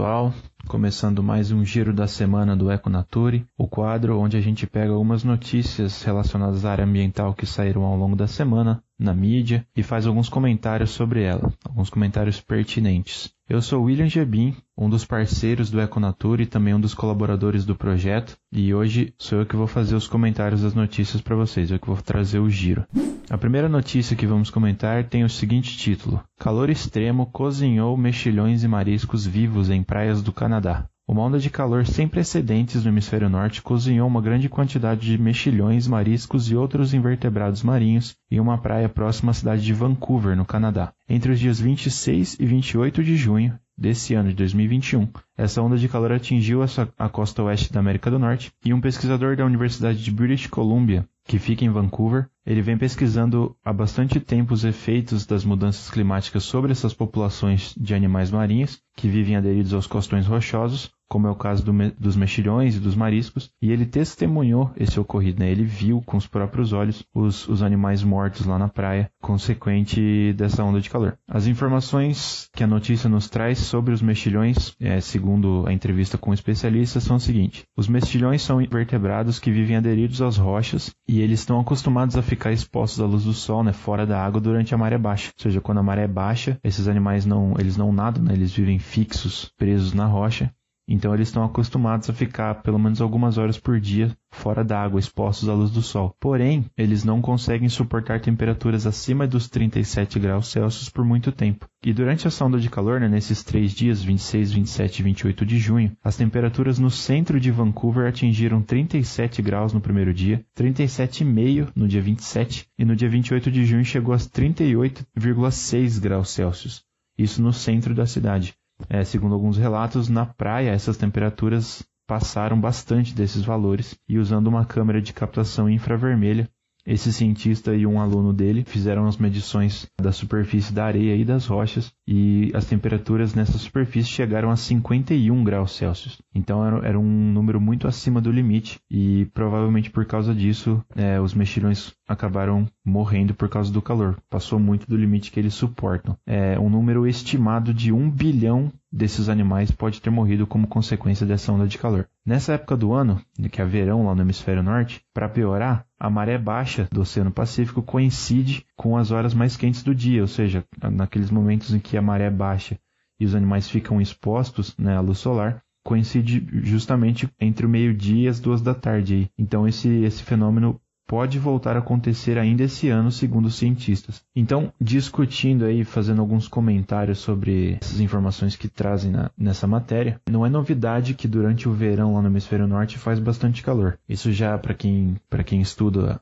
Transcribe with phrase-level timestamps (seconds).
[0.00, 0.32] pessoal,
[0.66, 5.22] começando mais um giro da semana do Econature, o quadro onde a gente pega algumas
[5.22, 10.06] notícias relacionadas à área ambiental que saíram ao longo da semana na mídia e faz
[10.06, 13.30] alguns comentários sobre ela, alguns comentários pertinentes.
[13.50, 17.74] Eu sou William Gebin, um dos parceiros do Econature e também um dos colaboradores do
[17.74, 21.80] projeto, e hoje sou eu que vou fazer os comentários das notícias para vocês, eu
[21.80, 22.86] que vou trazer o giro.
[23.28, 28.68] A primeira notícia que vamos comentar tem o seguinte título: Calor extremo cozinhou mexilhões e
[28.68, 30.88] mariscos vivos em praias do Canadá.
[31.10, 35.88] Uma onda de calor sem precedentes no hemisfério norte cozinhou uma grande quantidade de mexilhões,
[35.88, 40.92] mariscos e outros invertebrados marinhos em uma praia próxima à cidade de Vancouver, no Canadá.
[41.08, 45.08] Entre os dias 26 e 28 de junho desse ano de 2021,
[45.40, 46.60] essa onda de calor atingiu
[46.98, 51.08] a costa oeste da América do Norte e um pesquisador da Universidade de British Columbia
[51.30, 52.28] que fica em Vancouver.
[52.44, 57.94] Ele vem pesquisando há bastante tempo os efeitos das mudanças climáticas sobre essas populações de
[57.94, 62.76] animais marinhos que vivem aderidos aos costões rochosos, como é o caso do dos mexilhões
[62.76, 65.50] e dos mariscos, e ele testemunhou esse ocorrido, né?
[65.50, 70.64] Ele viu com os próprios olhos os, os animais mortos lá na praia, consequente dessa
[70.64, 71.16] onda de calor.
[71.28, 75.29] As informações que a notícia nos traz sobre os mexilhões, é, segundo
[75.66, 80.22] a entrevista com o especialista, são o seguinte: os mexilhões são invertebrados que vivem aderidos
[80.22, 84.06] às rochas e eles estão acostumados a ficar expostos à luz do sol, né, fora
[84.06, 85.30] da água durante a maré baixa.
[85.36, 88.52] Ou seja, quando a maré é baixa, esses animais não, eles não nadam, né, eles
[88.52, 90.52] vivem fixos, presos na rocha
[90.90, 94.98] então eles estão acostumados a ficar pelo menos algumas horas por dia fora da água,
[94.98, 96.14] expostos à luz do sol.
[96.20, 101.66] Porém, eles não conseguem suportar temperaturas acima dos 37 graus Celsius por muito tempo.
[101.84, 105.58] E durante essa onda de calor, né, nesses três dias, 26, 27 e 28 de
[105.58, 111.88] junho, as temperaturas no centro de Vancouver atingiram 37 graus no primeiro dia, 37,5 no
[111.88, 116.82] dia 27 e no dia 28 de junho chegou a 38,6 graus Celsius.
[117.18, 118.54] Isso no centro da cidade.
[118.88, 124.64] É, segundo alguns relatos, na praia essas temperaturas passaram bastante desses valores e usando uma
[124.64, 126.50] câmera de captação infravermelha,
[126.86, 131.46] esse cientista e um aluno dele fizeram as medições da superfície da areia e das
[131.46, 136.20] rochas e as temperaturas nessa superfície chegaram a 51 graus Celsius.
[136.34, 141.20] Então era, era um número muito acima do limite e provavelmente por causa disso é,
[141.20, 144.16] os mexilhões acabaram morrendo por causa do calor.
[144.28, 146.16] Passou muito do limite que eles suportam.
[146.26, 151.52] É um número estimado de 1 bilhão desses animais pode ter morrido como consequência dessa
[151.52, 152.08] onda de calor.
[152.26, 153.20] Nessa época do ano,
[153.50, 157.82] que é verão lá no hemisfério norte, para piorar, a maré baixa do Oceano Pacífico
[157.82, 162.02] coincide com as horas mais quentes do dia, ou seja, naqueles momentos em que a
[162.02, 162.78] maré baixa
[163.18, 168.28] e os animais ficam expostos né, à luz solar, coincide justamente entre o meio-dia e
[168.28, 169.30] as duas da tarde.
[169.38, 174.22] Então esse, esse fenômeno pode voltar a acontecer ainda esse ano, segundo os cientistas.
[174.34, 180.46] Então, discutindo aí, fazendo alguns comentários sobre essas informações que trazem na, nessa matéria, não
[180.46, 183.98] é novidade que durante o verão lá no hemisfério norte faz bastante calor.
[184.08, 186.20] Isso já para quem para quem estuda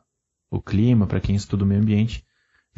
[0.51, 2.25] o clima, para quem estuda o meio ambiente,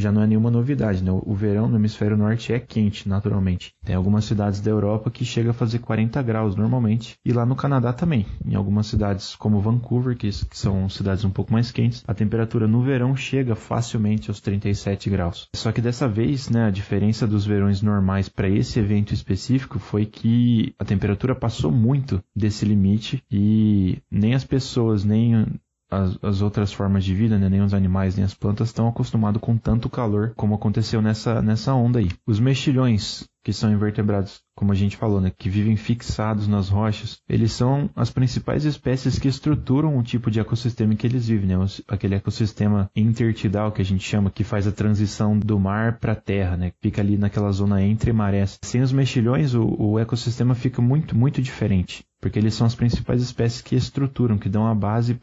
[0.00, 1.11] já não é nenhuma novidade, né?
[1.12, 3.72] O verão no hemisfério norte é quente, naturalmente.
[3.84, 7.56] Tem algumas cidades da Europa que chega a fazer 40 graus normalmente, e lá no
[7.56, 8.27] Canadá também.
[8.44, 12.83] Em algumas cidades como Vancouver, que, são cidades um pouco mais quentes, a temperatura no
[12.83, 15.49] verão chega facilmente aos 37 graus.
[15.55, 20.06] Só que dessa vez, né, a diferença dos verões normais para esse evento específico foi
[20.06, 25.47] que a temperatura passou muito desse limite e nem as pessoas, nem
[25.91, 29.41] as, as, outras formas de vida, né, nem os animais nem as plantas estão acostumados
[29.41, 32.09] com tanto calor como aconteceu nessa, nessa onda aí.
[32.27, 37.19] Os mexilhões, que são invertebrados, como a gente falou, né, que vivem fixados nas rochas,
[37.28, 41.56] eles são as principais espécies que estruturam o tipo de ecossistema em que eles vivem,
[41.56, 46.12] né, aquele ecossistema intertidal que a gente chama, que faz a transição do mar para
[46.12, 48.59] a terra, né, fica ali naquela zona entre marés.
[48.63, 53.22] Sem os mexilhões, o, o ecossistema fica muito, muito diferente porque eles são as principais
[53.22, 55.19] espécies que estruturam, que dão a base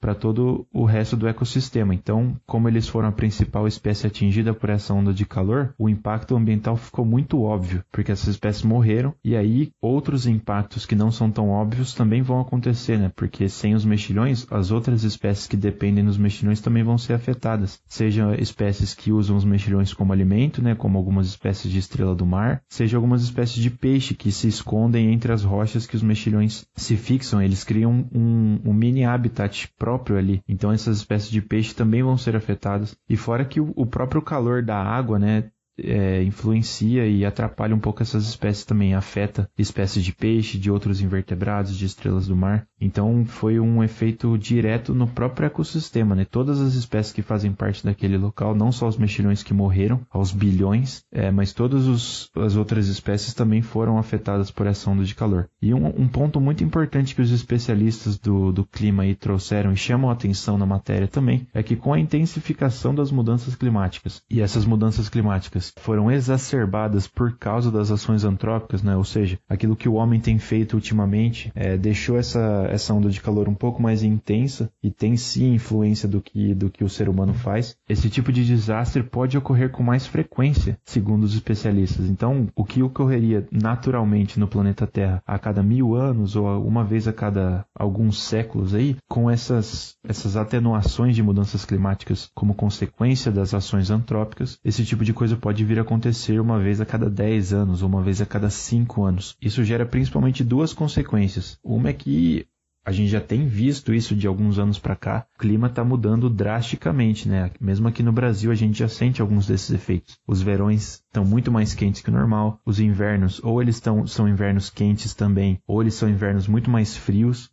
[0.00, 1.94] para todo o resto do ecossistema.
[1.94, 6.36] Então, como eles foram a principal espécie atingida por essa onda de calor, o impacto
[6.36, 11.30] ambiental ficou muito óbvio, porque essas espécies morreram e aí outros impactos que não são
[11.30, 13.10] tão óbvios também vão acontecer, né?
[13.14, 17.80] Porque sem os mexilhões, as outras espécies que dependem dos mexilhões também vão ser afetadas,
[17.86, 22.26] sejam espécies que usam os mexilhões como alimento, né, como algumas espécies de estrela do
[22.26, 26.66] mar, seja algumas espécies de peixe que se escondem entre as rochas que os mexilhões
[26.76, 30.42] se fixam, eles criam um, um, mini habitat próprio ali.
[30.48, 32.96] Então essas espécies de peixe também vão ser afetadas.
[33.08, 35.44] E fora que o, o próprio calor da água, né,
[35.78, 41.00] é, influencia e atrapalha um pouco essas espécies também, afeta espécies de peixe, de outros
[41.00, 42.66] invertebrados, de estrelas do mar.
[42.80, 46.24] Então foi um efeito direto no próprio ecossistema, né?
[46.24, 50.32] Todas as espécies que fazem parte daquele local, não só os mexilhões que morreram, aos
[50.32, 55.14] bilhões, é, mas todas os, as outras espécies também foram afetadas por essa onda de
[55.14, 55.48] calor.
[55.60, 59.76] E um, um ponto muito importante que os especialistas do, do clima aí trouxeram e
[59.76, 64.40] chamam a atenção na matéria também é que com a intensificação das mudanças climáticas e
[64.40, 68.96] essas mudanças climáticas foram exacerbadas por causa das ações antrópicas, né?
[68.96, 73.20] Ou seja, aquilo que o homem tem feito ultimamente é, deixou essa, essa onda de
[73.20, 77.08] calor um pouco mais intensa e tem sim influência do que, do que o ser
[77.08, 77.76] humano faz.
[77.88, 82.08] Esse tipo de desastre pode ocorrer com mais frequência, segundo os especialistas.
[82.08, 87.06] Então, o que ocorreria naturalmente no planeta Terra a cada mil anos ou uma vez
[87.06, 93.54] a cada alguns séculos aí, com essas, essas atenuações de mudanças climáticas como consequência das
[93.54, 97.08] ações antrópicas, esse tipo de coisa pode pode vir a acontecer uma vez a cada
[97.08, 99.36] 10 anos ou uma vez a cada 5 anos.
[99.40, 101.60] Isso gera principalmente duas consequências.
[101.62, 102.44] Uma é que
[102.84, 105.24] a gente já tem visto isso de alguns anos para cá.
[105.36, 107.52] O clima está mudando drasticamente, né?
[107.60, 110.18] Mesmo aqui no Brasil a gente já sente alguns desses efeitos.
[110.26, 112.60] Os verões estão muito mais quentes que o normal.
[112.66, 116.96] Os invernos, ou eles tão, são invernos quentes também, ou eles são invernos muito mais
[116.96, 117.48] frios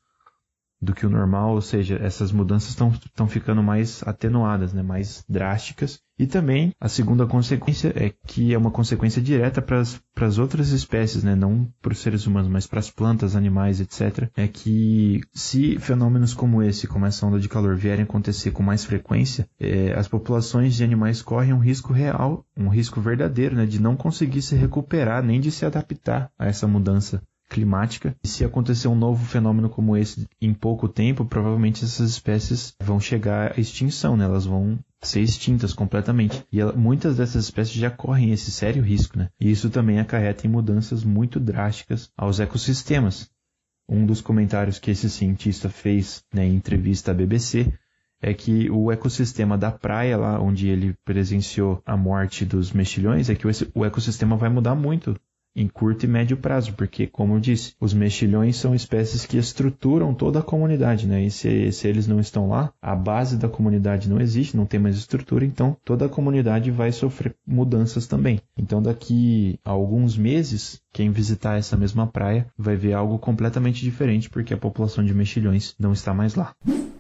[0.82, 6.02] do que o normal, ou seja, essas mudanças estão ficando mais atenuadas, né, mais drásticas.
[6.22, 11.24] E também a segunda consequência é que é uma consequência direta para as outras espécies,
[11.24, 14.30] né, não para os seres humanos, mas para as plantas, animais, etc.
[14.38, 18.86] É que se fenômenos como esse, como essa onda de calor, vierem acontecer com mais
[18.86, 23.82] frequência, é, as populações de animais correm um risco real, um risco verdadeiro, né, de
[23.82, 27.20] não conseguir se recuperar nem de se adaptar a essa mudança
[27.50, 28.16] climática.
[28.24, 33.00] E se acontecer um novo fenômeno como esse em pouco tempo, provavelmente essas espécies vão
[33.00, 34.24] chegar à extinção, né?
[34.24, 36.46] Elas vão ser extintas completamente.
[36.52, 39.30] E ela, muitas dessas espécies já correm esse sério risco, né?
[39.40, 43.30] E isso também acarreta em mudanças muito drásticas aos ecossistemas.
[43.90, 47.74] Um dos comentários que esse cientista fez né, em entrevista à BBC
[48.22, 53.36] é que o ecossistema da praia lá onde ele presenciou a morte dos mexilhões é
[53.36, 55.20] que o ecossistema vai mudar muito
[55.56, 60.14] em curto e médio prazo, porque, como eu disse, os mexilhões são espécies que estruturam
[60.14, 61.24] toda a comunidade, né?
[61.24, 64.80] E se, se eles não estão lá, a base da comunidade não existe, não tem
[64.80, 68.42] mais estrutura, então toda a comunidade vai sofrer mudanças também.
[68.58, 74.30] Então, daqui a alguns meses, quem visitar essa mesma praia vai ver algo completamente diferente,
[74.30, 76.54] porque a população de mexilhões não está mais lá.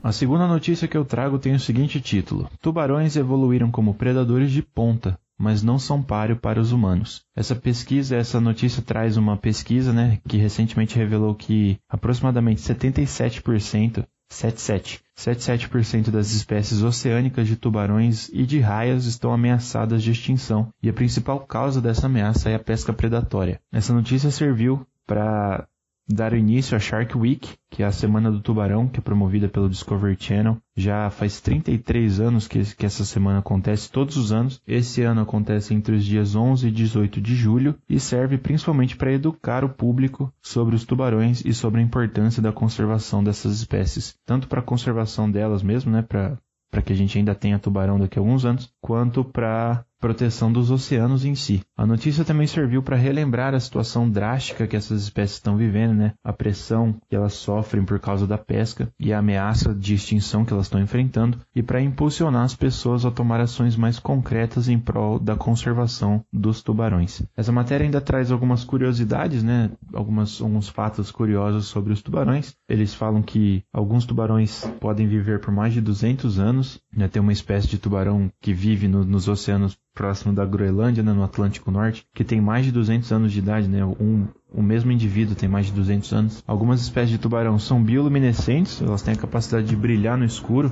[0.03, 4.63] A segunda notícia que eu trago tem o seguinte título: Tubarões evoluíram como predadores de
[4.63, 7.23] ponta mas não são páreo para os humanos.
[7.35, 15.01] Essa pesquisa, essa notícia traz uma pesquisa, né, que recentemente revelou que aproximadamente 77%, 77,
[15.17, 20.93] 77% das espécies oceânicas de tubarões e de raias estão ameaçadas de extinção, e a
[20.93, 23.59] principal causa dessa ameaça é a pesca predatória.
[23.71, 25.67] Essa notícia serviu para
[26.13, 29.69] dar início à Shark Week, que é a Semana do Tubarão, que é promovida pelo
[29.69, 30.57] Discovery Channel.
[30.75, 34.61] Já faz 33 anos que, que essa semana acontece, todos os anos.
[34.67, 39.13] Esse ano acontece entre os dias 11 e 18 de julho e serve principalmente para
[39.13, 44.47] educar o público sobre os tubarões e sobre a importância da conservação dessas espécies, tanto
[44.47, 46.37] para a conservação delas mesmo, né, para
[46.71, 50.71] para que a gente ainda tenha tubarão daqui a alguns anos, quanto para proteção dos
[50.71, 51.61] oceanos em si.
[51.77, 56.13] A notícia também serviu para relembrar a situação drástica que essas espécies estão vivendo, né?
[56.23, 60.51] A pressão que elas sofrem por causa da pesca e a ameaça de extinção que
[60.51, 65.19] elas estão enfrentando e para impulsionar as pessoas a tomar ações mais concretas em prol
[65.19, 67.21] da conservação dos tubarões.
[67.37, 69.69] Essa matéria ainda traz algumas curiosidades, né?
[69.93, 72.55] Algumas, alguns fatos curiosos sobre os tubarões.
[72.67, 76.81] Eles falam que alguns tubarões podem viver por mais de 200 anos.
[76.95, 77.07] Né?
[77.07, 81.23] Tem uma espécie de tubarão que vive no, nos oceanos próximo da Groenlândia, né, no
[81.23, 85.35] Atlântico Norte, que tem mais de 200 anos de idade, né, um, o mesmo indivíduo
[85.35, 86.43] tem mais de 200 anos.
[86.47, 90.71] Algumas espécies de tubarão são bioluminescentes, elas têm a capacidade de brilhar no escuro,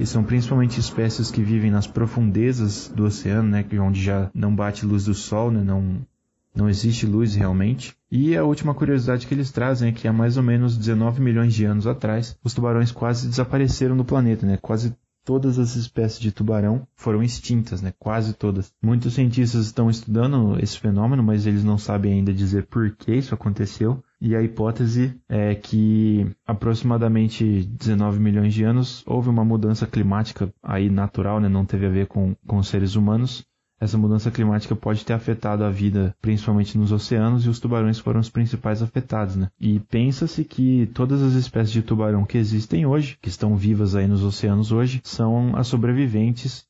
[0.00, 4.84] e são principalmente espécies que vivem nas profundezas do oceano, né, onde já não bate
[4.84, 6.00] luz do sol, né, não,
[6.54, 7.94] não existe luz realmente.
[8.10, 11.54] E a última curiosidade que eles trazem é que há mais ou menos 19 milhões
[11.54, 14.56] de anos atrás, os tubarões quase desapareceram do planeta, né?
[14.56, 14.94] Quase
[15.26, 17.92] todas as espécies de tubarão foram extintas, né?
[17.98, 18.72] Quase todas.
[18.80, 23.34] Muitos cientistas estão estudando esse fenômeno, mas eles não sabem ainda dizer por que isso
[23.34, 24.02] aconteceu.
[24.20, 30.88] E a hipótese é que aproximadamente 19 milhões de anos houve uma mudança climática aí
[30.88, 31.48] natural, né?
[31.48, 33.44] Não teve a ver com, com seres humanos
[33.80, 38.20] essa mudança climática pode ter afetado a vida, principalmente nos oceanos, e os tubarões foram
[38.20, 39.48] os principais afetados, né?
[39.60, 44.06] E pensa-se que todas as espécies de tubarão que existem hoje, que estão vivas aí
[44.06, 46.66] nos oceanos hoje, são as sobreviventes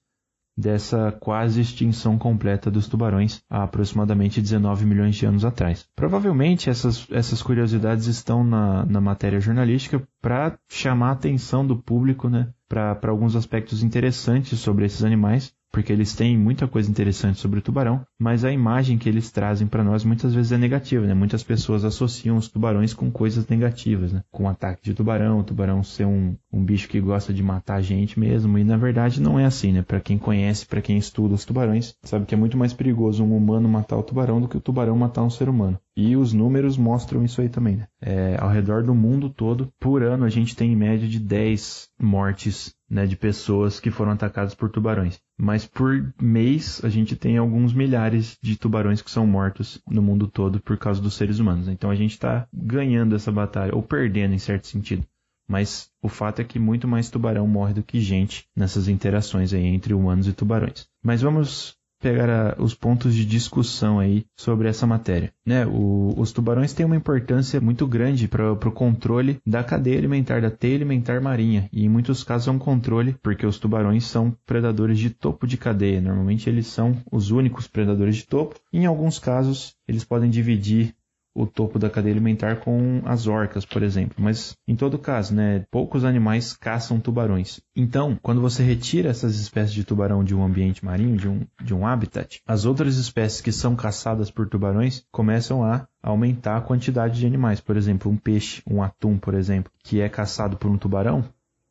[0.56, 5.86] dessa quase extinção completa dos tubarões há aproximadamente 19 milhões de anos atrás.
[5.94, 12.28] Provavelmente essas, essas curiosidades estão na, na matéria jornalística para chamar a atenção do público
[12.28, 17.58] né, para alguns aspectos interessantes sobre esses animais porque eles têm muita coisa interessante sobre
[17.58, 21.14] o tubarão, mas a imagem que eles trazem para nós muitas vezes é negativa, né?
[21.14, 24.22] Muitas pessoas associam os tubarões com coisas negativas, né?
[24.30, 27.82] Com ataque de tubarão, o tubarão ser um, um bicho que gosta de matar a
[27.82, 29.82] gente mesmo, e na verdade não é assim, né?
[29.82, 33.36] Para quem conhece, para quem estuda os tubarões, sabe que é muito mais perigoso um
[33.36, 35.78] humano matar o tubarão do que o tubarão matar um ser humano.
[35.96, 37.86] E os números mostram isso aí também, né?
[38.00, 41.88] É, ao redor do mundo todo, por ano a gente tem em média de 10
[42.00, 45.18] mortes né, de pessoas que foram atacadas por tubarões.
[45.38, 50.26] Mas por mês a gente tem alguns milhares de tubarões que são mortos no mundo
[50.26, 51.68] todo por causa dos seres humanos.
[51.68, 55.06] Então a gente está ganhando essa batalha, ou perdendo em certo sentido.
[55.48, 59.64] Mas o fato é que muito mais tubarão morre do que gente nessas interações aí
[59.64, 60.88] entre humanos e tubarões.
[61.02, 65.32] Mas vamos pegar os pontos de discussão aí sobre essa matéria.
[65.44, 65.66] Né?
[65.66, 70.50] O, os tubarões têm uma importância muito grande para o controle da cadeia alimentar, da
[70.50, 71.68] teia alimentar marinha.
[71.72, 75.56] E em muitos casos é um controle, porque os tubarões são predadores de topo de
[75.56, 76.00] cadeia.
[76.00, 78.56] Normalmente eles são os únicos predadores de topo.
[78.72, 80.94] Em alguns casos, eles podem dividir
[81.36, 84.16] o topo da cadeia alimentar com as orcas, por exemplo.
[84.18, 87.60] Mas em todo caso, né, poucos animais caçam tubarões.
[87.76, 91.74] Então, quando você retira essas espécies de tubarão de um ambiente marinho, de um, de
[91.74, 97.20] um habitat, as outras espécies que são caçadas por tubarões começam a aumentar a quantidade
[97.20, 97.60] de animais.
[97.60, 101.24] Por exemplo, um peixe, um atum, por exemplo, que é caçado por um tubarão,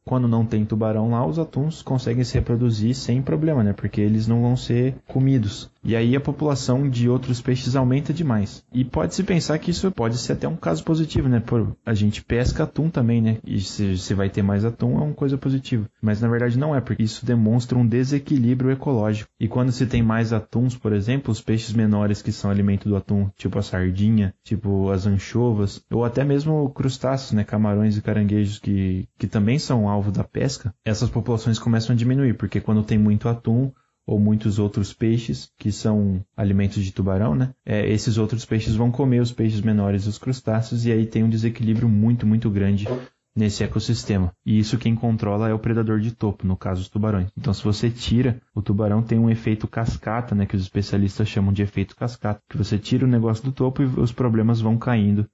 [0.08, 3.74] quando não tem tubarão lá, os atuns conseguem se reproduzir sem problema, né?
[3.74, 5.72] Porque eles não vão ser comidos.
[5.86, 8.66] E aí a população de outros peixes aumenta demais.
[8.74, 11.40] E pode-se pensar que isso pode ser até um caso positivo, né?
[11.40, 13.38] Por a gente pesca atum também, né?
[13.46, 15.88] E se, se vai ter mais atum é uma coisa positiva.
[16.02, 19.30] Mas na verdade não é, porque isso demonstra um desequilíbrio ecológico.
[19.40, 22.96] E quando se tem mais atuns, por exemplo, os peixes menores que são alimento do
[22.96, 27.44] atum, tipo a sardinha, tipo as anchovas, ou até mesmo crustáceos, né?
[27.44, 32.34] Camarões e caranguejos que, que também são alvo da pesca, essas populações começam a diminuir,
[32.34, 33.72] porque quando tem muito atum,
[34.06, 37.54] ou muitos outros peixes que são alimentos de tubarão, né?
[37.66, 41.30] É, esses outros peixes vão comer os peixes menores, os crustáceos, e aí tem um
[41.30, 42.88] desequilíbrio muito, muito grande
[43.36, 44.32] nesse ecossistema.
[44.46, 47.30] E isso quem controla é o predador de topo, no caso os tubarões.
[47.38, 50.46] Então, se você tira, o tubarão tem um efeito cascata, né?
[50.46, 53.86] Que os especialistas chamam de efeito cascata, que você tira o negócio do topo e
[53.86, 55.28] os problemas vão caindo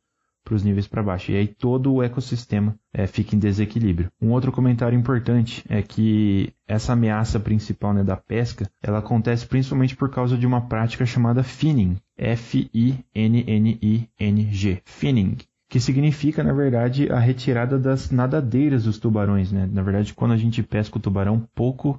[0.44, 1.32] para os níveis para baixo.
[1.32, 4.12] E aí todo o ecossistema é, fica em desequilíbrio.
[4.22, 9.96] Um outro comentário importante é que essa ameaça principal né, da pesca, ela acontece principalmente
[9.96, 11.98] por causa de uma prática chamada finning.
[12.18, 13.02] F-I-N-N-I-N-G.
[14.86, 15.38] Finning
[15.72, 19.70] que significa, na verdade, a retirada das nadadeiras dos tubarões, né?
[19.72, 21.98] Na verdade, quando a gente pesca o tubarão, pouco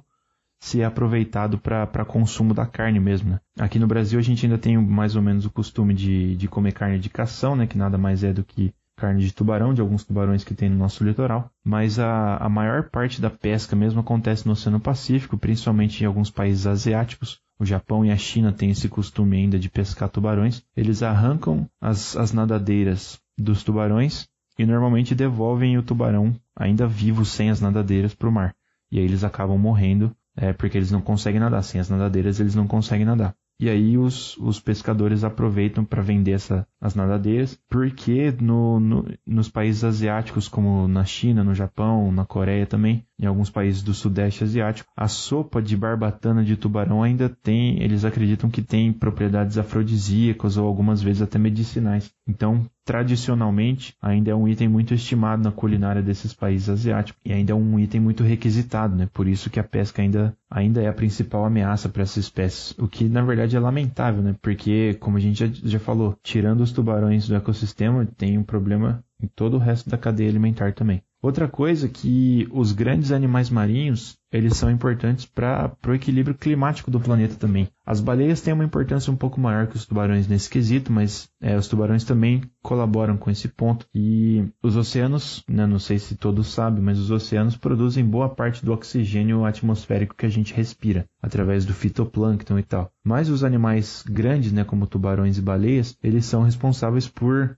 [0.63, 3.31] se é aproveitado para consumo da carne mesmo.
[3.31, 3.39] Né?
[3.59, 6.71] Aqui no Brasil a gente ainda tem mais ou menos o costume de, de comer
[6.71, 7.67] carne de cação, né?
[7.67, 10.77] que nada mais é do que carne de tubarão, de alguns tubarões que tem no
[10.77, 11.51] nosso litoral.
[11.65, 16.31] Mas a, a maior parte da pesca mesmo acontece no Oceano Pacífico, principalmente em alguns
[16.31, 17.41] países asiáticos.
[17.59, 20.63] O Japão e a China têm esse costume ainda de pescar tubarões.
[20.77, 27.49] Eles arrancam as, as nadadeiras dos tubarões e normalmente devolvem o tubarão ainda vivo sem
[27.49, 28.55] as nadadeiras para o mar.
[28.89, 31.63] E aí eles acabam morrendo é, porque eles não conseguem nadar.
[31.63, 33.35] Sem as nadadeiras, eles não conseguem nadar.
[33.59, 39.47] E aí os, os pescadores aproveitam para vender essa, as nadadeiras, porque no, no, nos
[39.47, 44.43] países asiáticos, como na China, no Japão, na Coreia também, em alguns países do Sudeste
[44.43, 50.57] Asiático, a sopa de barbatana de tubarão ainda tem, eles acreditam que tem propriedades afrodisíacas
[50.57, 52.11] ou algumas vezes até medicinais.
[52.27, 57.53] Então, tradicionalmente, ainda é um item muito estimado na culinária desses países asiáticos e ainda
[57.53, 59.07] é um item muito requisitado, né?
[59.13, 62.87] Por isso que a pesca ainda, ainda é a principal ameaça para essas espécies, o
[62.87, 64.35] que na verdade é lamentável, né?
[64.41, 69.03] Porque, como a gente já, já falou, tirando os tubarões do ecossistema, tem um problema
[69.21, 71.03] em todo o resto da cadeia alimentar também.
[71.23, 76.99] Outra coisa que os grandes animais marinhos, eles são importantes para o equilíbrio climático do
[76.99, 77.69] planeta também.
[77.85, 81.55] As baleias têm uma importância um pouco maior que os tubarões nesse quesito, mas é,
[81.55, 83.87] os tubarões também colaboram com esse ponto.
[83.95, 88.65] E os oceanos, né, não sei se todos sabem, mas os oceanos produzem boa parte
[88.65, 92.91] do oxigênio atmosférico que a gente respira, através do fitoplâncton e tal.
[93.01, 97.57] Mas os animais grandes, né, como tubarões e baleias, eles são responsáveis por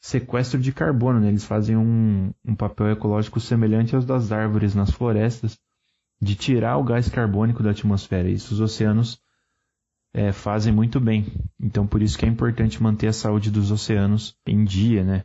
[0.00, 1.20] sequestro de carbono.
[1.20, 1.28] Né?
[1.28, 5.58] Eles fazem um, um papel ecológico semelhante aos das árvores nas florestas,
[6.20, 8.28] de tirar o gás carbônico da atmosfera.
[8.28, 9.20] Isso os oceanos
[10.12, 11.26] é, fazem muito bem.
[11.60, 15.24] Então, por isso que é importante manter a saúde dos oceanos em dia, né?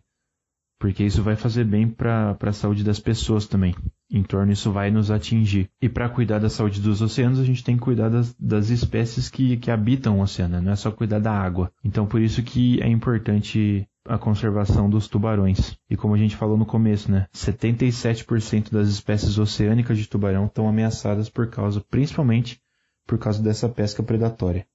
[0.77, 3.73] Porque isso vai fazer bem para a saúde das pessoas também.
[4.11, 5.69] em torno, isso vai nos atingir.
[5.81, 9.29] E para cuidar da saúde dos oceanos, a gente tem que cuidar das, das espécies
[9.29, 10.61] que, que habitam o oceano, né?
[10.61, 11.71] não é só cuidar da água.
[11.83, 15.77] Então, por isso que é importante a conservação dos tubarões.
[15.89, 20.69] E como a gente falou no começo, né, 77% das espécies oceânicas de tubarão estão
[20.69, 22.61] ameaçadas por causa, principalmente
[23.07, 24.65] por causa dessa pesca predatória.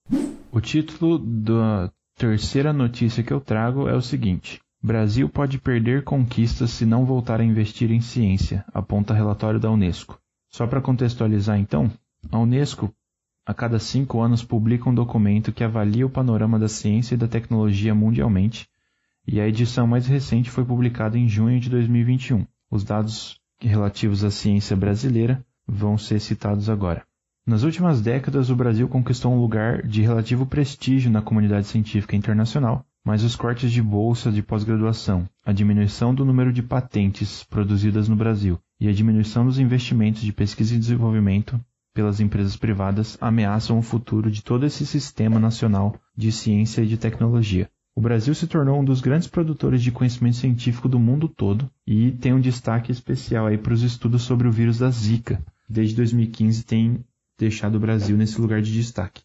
[0.52, 6.70] O título da terceira notícia que eu trago é o seguinte: Brasil pode perder conquistas
[6.70, 10.18] se não voltar a investir em ciência, aponta relatório da Unesco.
[10.48, 11.90] Só para contextualizar então,
[12.30, 12.92] a Unesco
[13.46, 17.26] a cada cinco anos publica um documento que avalia o panorama da ciência e da
[17.26, 18.68] tecnologia mundialmente,
[19.26, 22.46] e a edição mais recente foi publicada em junho de 2021.
[22.70, 27.04] Os dados relativos à ciência brasileira vão ser citados agora.
[27.46, 32.84] Nas últimas décadas, o Brasil conquistou um lugar de relativo prestígio na comunidade científica internacional,
[33.04, 38.16] mas os cortes de bolsa de pós-graduação, a diminuição do número de patentes produzidas no
[38.16, 41.60] Brasil e a diminuição dos investimentos de pesquisa e desenvolvimento
[41.94, 46.96] pelas empresas privadas ameaçam o futuro de todo esse sistema nacional de ciência e de
[46.96, 47.68] tecnologia.
[47.94, 52.12] O Brasil se tornou um dos grandes produtores de conhecimento científico do mundo todo e
[52.12, 55.44] tem um destaque especial aí para os estudos sobre o vírus da Zika.
[55.68, 57.04] Desde 2015 tem
[57.38, 59.22] deixado o Brasil nesse lugar de destaque.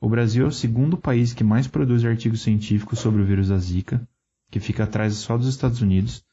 [0.00, 3.58] O Brasil é o segundo país que mais produz artigos científicos sobre o vírus da
[3.58, 4.06] Zika,
[4.50, 6.24] que fica atrás só dos Estados Unidos,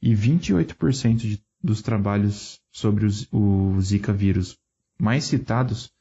[0.00, 4.58] e 28% de, dos trabalhos sobre os, o Zika vírus
[4.98, 5.92] mais citados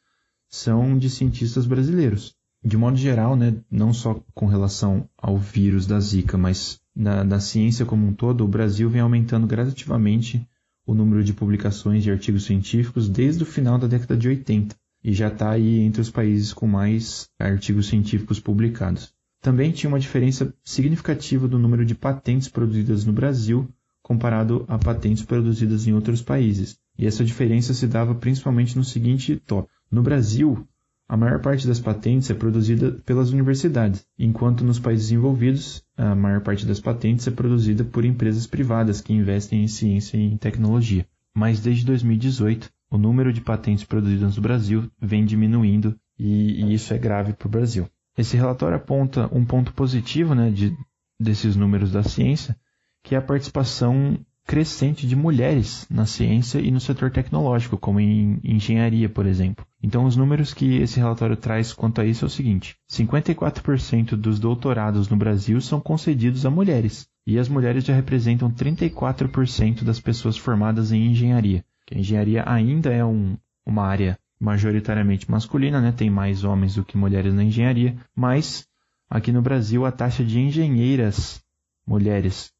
[0.50, 2.37] são de cientistas brasileiros.
[2.68, 7.40] De modo geral, né, não só com relação ao vírus da Zika, mas na, na
[7.40, 10.46] ciência como um todo, o Brasil vem aumentando gradativamente
[10.86, 15.14] o número de publicações de artigos científicos desde o final da década de 80 e
[15.14, 19.14] já está aí entre os países com mais artigos científicos publicados.
[19.42, 23.66] Também tinha uma diferença significativa do número de patentes produzidas no Brasil
[24.04, 26.78] comparado a patentes produzidas em outros países.
[27.00, 29.72] E essa diferença se dava principalmente no seguinte tópico.
[29.90, 30.68] No Brasil,
[31.10, 36.42] a maior parte das patentes é produzida pelas universidades, enquanto nos países envolvidos, a maior
[36.42, 41.08] parte das patentes é produzida por empresas privadas que investem em ciência e em tecnologia.
[41.34, 46.94] Mas desde 2018, o número de patentes produzidas no Brasil vem diminuindo e, e isso
[46.94, 47.88] é grave para o Brasil.
[48.18, 50.76] Esse relatório aponta um ponto positivo né, de,
[51.20, 52.58] desses números da ciência,
[53.04, 58.40] que é a participação crescente de mulheres na ciência e no setor tecnológico, como em
[58.42, 59.66] engenharia, por exemplo.
[59.84, 64.40] Então, os números que esse relatório traz quanto a isso é o seguinte: 54% dos
[64.40, 70.38] doutorados no Brasil são concedidos a mulheres, e as mulheres já representam 34% das pessoas
[70.38, 71.64] formadas em engenharia.
[71.92, 75.92] A engenharia ainda é um, uma área majoritariamente masculina, né?
[75.92, 78.66] tem mais homens do que mulheres na engenharia, mas
[79.10, 81.42] aqui no Brasil a taxa de engenheiras
[81.86, 82.52] mulheres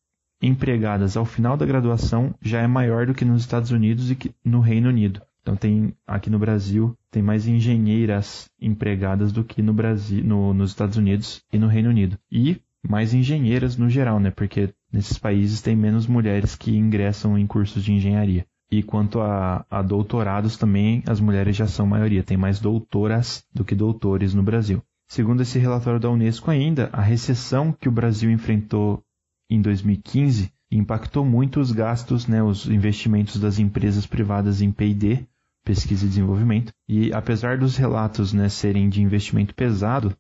[0.42, 4.60] empregadas ao final da graduação já é maior do que nos Estados Unidos e no
[4.60, 5.22] Reino Unido.
[5.42, 10.70] Então tem aqui no Brasil tem mais engenheiras empregadas do que no Brasil, no, nos
[10.70, 12.16] Estados Unidos e no Reino Unido.
[12.32, 14.30] E mais engenheiras no geral, né?
[14.30, 18.46] Porque nesses países tem menos mulheres que ingressam em cursos de engenharia.
[18.70, 22.22] E quanto a, a doutorados também, as mulheres já são maioria.
[22.22, 24.84] Tem mais doutoras do que doutores no Brasil.
[25.08, 29.02] Segundo esse relatório da Unesco ainda, a recessão que o Brasil enfrentou
[29.50, 35.26] em 2015 impactou muito os gastos, né, os investimentos das empresas privadas em P&D,
[35.64, 36.74] pesquisa e desenvolvimento.
[36.88, 40.16] E apesar dos relatos né, serem de investimento pesado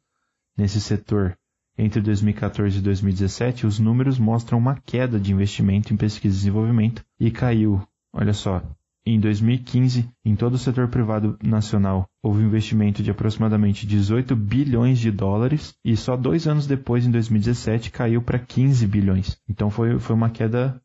[0.57, 1.37] nesse setor
[1.77, 7.05] entre 2014 e 2017, os números mostram uma queda de investimento em pesquisa e desenvolvimento
[7.19, 8.63] e caiu, olha só,
[9.13, 14.99] em 2015, em todo o setor privado nacional, houve um investimento de aproximadamente 18 bilhões
[14.99, 19.39] de dólares e só dois anos depois, em 2017, caiu para 15 bilhões.
[19.47, 20.81] Então foi, foi uma queda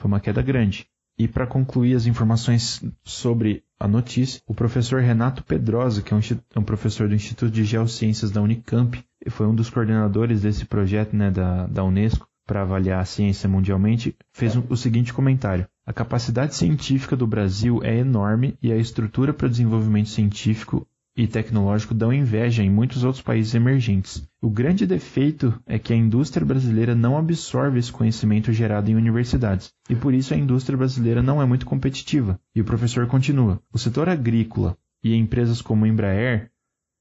[0.00, 0.88] foi uma queda grande.
[1.18, 6.20] E para concluir as informações sobre a notícia, o professor Renato Pedrosa, que é um,
[6.20, 10.66] é um, professor do Instituto de Geociências da Unicamp, e foi um dos coordenadores desse
[10.66, 15.66] projeto né, da, da Unesco para avaliar a ciência mundialmente, fez o seguinte comentário.
[15.86, 20.84] A capacidade científica do Brasil é enorme e a estrutura para o desenvolvimento científico
[21.16, 24.28] e tecnológico dão inveja em muitos outros países emergentes.
[24.42, 29.72] O grande defeito é que a indústria brasileira não absorve esse conhecimento gerado em universidades,
[29.88, 32.38] e por isso a indústria brasileira não é muito competitiva.
[32.52, 36.50] E o professor continua: o setor agrícola e empresas como Embraer,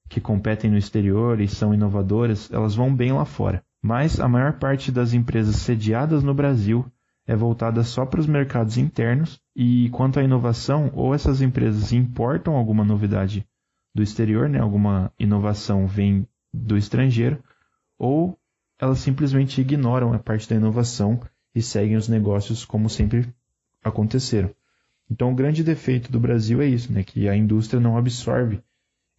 [0.08, 3.64] que competem no exterior e são inovadoras, elas vão bem lá fora.
[3.84, 6.86] Mas a maior parte das empresas sediadas no Brasil
[7.28, 12.56] é voltada só para os mercados internos e quanto à inovação, ou essas empresas importam
[12.56, 13.46] alguma novidade
[13.94, 17.42] do exterior, né, alguma inovação vem do estrangeiro,
[17.98, 18.38] ou
[18.80, 21.20] elas simplesmente ignoram a parte da inovação
[21.54, 23.34] e seguem os negócios como sempre
[23.84, 24.54] aconteceram.
[25.10, 27.04] Então, o grande defeito do Brasil é isso, né?
[27.04, 28.62] Que a indústria não absorve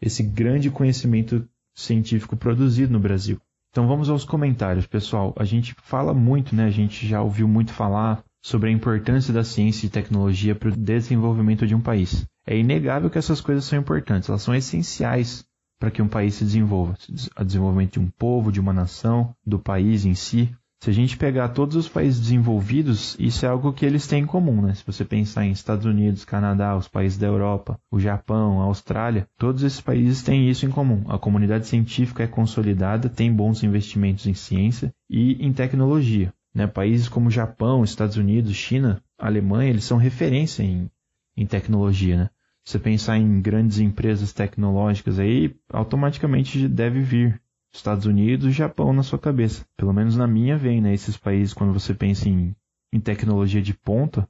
[0.01, 3.41] esse grande conhecimento científico produzido no Brasil.
[3.77, 5.35] Então, vamos aos comentários, pessoal.
[5.37, 6.65] A gente fala muito, né?
[6.65, 10.73] A gente já ouviu muito falar sobre a importância da ciência e tecnologia para o
[10.75, 12.25] desenvolvimento de um país.
[12.47, 15.45] É inegável que essas coisas são importantes, elas são essenciais
[15.79, 16.97] para que um país se desenvolva,
[17.39, 20.51] o desenvolvimento de um povo, de uma nação, do país em si.
[20.87, 24.25] Se a gente pegar todos os países desenvolvidos, isso é algo que eles têm em
[24.25, 24.73] comum, né?
[24.73, 29.27] Se você pensar em Estados Unidos, Canadá, os países da Europa, o Japão, a Austrália,
[29.37, 31.03] todos esses países têm isso em comum.
[31.09, 36.33] A comunidade científica é consolidada, tem bons investimentos em ciência e em tecnologia.
[36.55, 36.69] Né?
[36.69, 40.89] Países como Japão, Estados Unidos, China, Alemanha, eles são referência em,
[41.37, 42.17] em tecnologia.
[42.17, 42.31] Né?
[42.65, 47.41] você pensar em grandes empresas tecnológicas aí, automaticamente deve vir
[47.77, 49.65] Estados Unidos e Japão na sua cabeça.
[49.77, 50.93] Pelo menos na minha vem, né?
[50.93, 52.55] Esses países, quando você pensa em,
[52.93, 54.29] em tecnologia de ponta,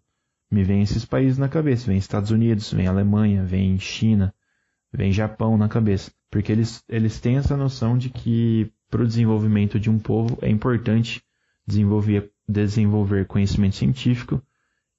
[0.51, 1.87] me vem esses países na cabeça.
[1.87, 4.35] Vem Estados Unidos, vem Alemanha, vem China,
[4.93, 6.11] vem Japão na cabeça.
[6.31, 10.51] Porque eles, eles têm essa noção de que para o desenvolvimento de um povo é
[10.51, 11.23] importante
[11.67, 14.43] desenvolver, desenvolver conhecimento científico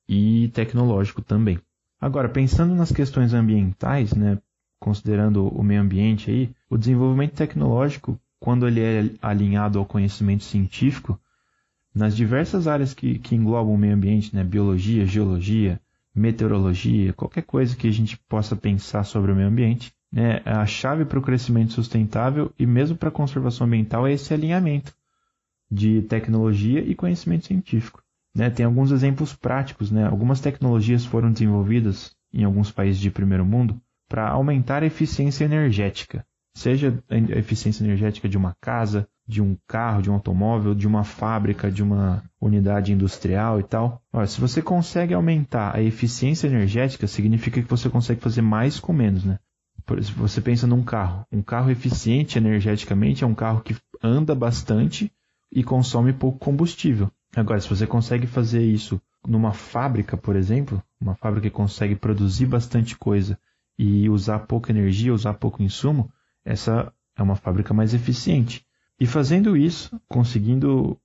[0.07, 1.59] e tecnológico também.
[1.99, 4.37] Agora, pensando nas questões ambientais, né,
[4.79, 11.19] considerando o meio ambiente aí, o desenvolvimento tecnológico, quando ele é alinhado ao conhecimento científico,
[11.93, 15.81] nas diversas áreas que, que englobam o meio ambiente, né, biologia, geologia,
[16.13, 21.05] meteorologia, qualquer coisa que a gente possa pensar sobre o meio ambiente, né, a chave
[21.05, 24.93] para o crescimento sustentável e mesmo para a conservação ambiental é esse alinhamento
[25.69, 28.01] de tecnologia e conhecimento científico.
[28.33, 28.49] Né?
[28.49, 29.91] Tem alguns exemplos práticos.
[29.91, 30.05] Né?
[30.05, 36.25] Algumas tecnologias foram desenvolvidas em alguns países de primeiro mundo para aumentar a eficiência energética,
[36.57, 41.03] seja a eficiência energética de uma casa, de um carro, de um automóvel, de uma
[41.03, 44.01] fábrica, de uma unidade industrial e tal.
[44.11, 48.91] Olha, se você consegue aumentar a eficiência energética, significa que você consegue fazer mais com
[48.91, 49.37] menos, né?
[50.01, 55.11] Se você pensa num carro, um carro eficiente energeticamente é um carro que anda bastante
[55.51, 57.11] e consome pouco combustível.
[57.35, 62.47] Agora, se você consegue fazer isso numa fábrica, por exemplo, uma fábrica que consegue produzir
[62.47, 63.37] bastante coisa
[63.77, 66.11] e usar pouca energia, usar pouco insumo,
[66.47, 68.65] essa é uma fábrica mais eficiente.
[68.99, 70.97] E fazendo isso, conseguindo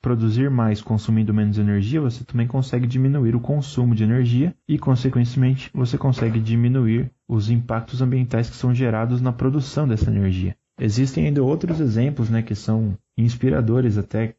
[0.00, 5.70] produzir mais consumindo menos energia, você também consegue diminuir o consumo de energia e, consequentemente,
[5.72, 10.56] você consegue diminuir os impactos ambientais que são gerados na produção dessa energia.
[10.80, 14.34] Existem ainda outros exemplos né, que são inspiradores até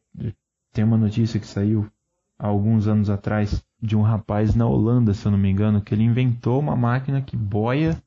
[0.74, 1.88] tem uma notícia que saiu
[2.38, 5.94] há alguns anos atrás de um rapaz na Holanda, se eu não me engano, que
[5.94, 8.02] ele inventou uma máquina que boia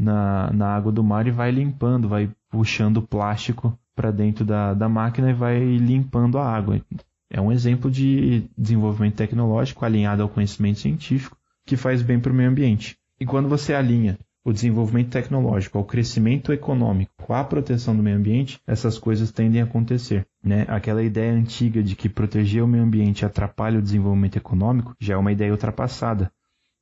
[0.00, 4.88] na, na água do mar e vai limpando, vai puxando plástico para dentro da, da
[4.88, 6.80] máquina e vai limpando a água.
[7.28, 11.36] É um exemplo de desenvolvimento tecnológico alinhado ao conhecimento científico
[11.66, 12.96] que faz bem para o meio ambiente.
[13.20, 18.16] E quando você alinha o desenvolvimento tecnológico, ao crescimento econômico, com a proteção do meio
[18.16, 20.26] ambiente, essas coisas tendem a acontecer.
[20.42, 20.64] Né?
[20.66, 25.16] Aquela ideia antiga de que proteger o meio ambiente atrapalha o desenvolvimento econômico já é
[25.18, 26.32] uma ideia ultrapassada.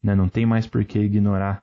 [0.00, 0.14] Né?
[0.14, 1.60] Não tem mais por que ignorar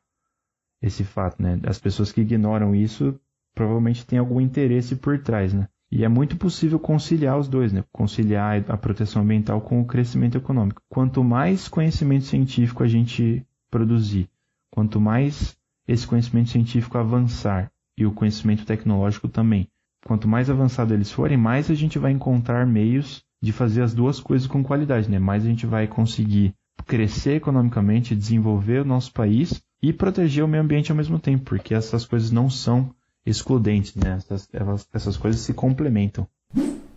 [0.86, 1.42] esse fato.
[1.42, 1.60] Né?
[1.66, 3.20] As pessoas que ignoram isso
[3.54, 5.54] provavelmente têm algum interesse por trás.
[5.54, 5.68] Né?
[5.92, 7.84] E é muito possível conciliar os dois, né?
[7.92, 10.82] conciliar a proteção ambiental com o crescimento econômico.
[10.90, 14.30] Quanto mais conhecimento científico a gente produzir,
[14.72, 19.68] quanto mais esse conhecimento científico avançar e o conhecimento tecnológico também.
[20.06, 24.20] Quanto mais avançado eles forem, mais a gente vai encontrar meios de fazer as duas
[24.20, 25.20] coisas com qualidade, né?
[25.20, 26.54] Mais a gente vai conseguir
[26.86, 31.76] crescer economicamente, desenvolver o nosso país e proteger o meio ambiente ao mesmo tempo, porque
[31.76, 32.90] essas coisas não são
[33.24, 34.16] excludentes, né?
[34.18, 36.28] Essas, elas, essas coisas se complementam.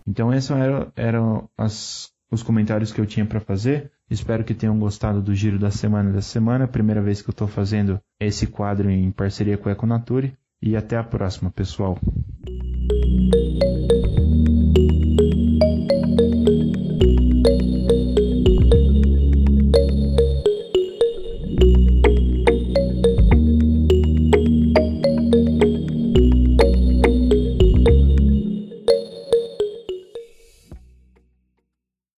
[0.07, 3.92] Então esses eram, eram as, os comentários que eu tinha para fazer.
[4.09, 6.66] Espero que tenham gostado do giro da semana da semana.
[6.66, 10.33] Primeira vez que eu estou fazendo esse quadro em parceria com a Econature.
[10.62, 11.98] E até a próxima, pessoal.